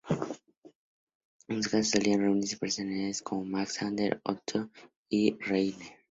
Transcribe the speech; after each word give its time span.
En 1.47 1.61
su 1.61 1.69
casa 1.69 1.83
solían 1.99 2.21
reunirse 2.21 2.57
personalidades 2.57 3.21
como 3.21 3.45
Max 3.45 3.83
Adler, 3.83 4.19
Otto 4.23 4.61
Bauer 4.61 4.63
o 4.63 5.37
Karl 5.37 5.37
Reiner. 5.47 5.99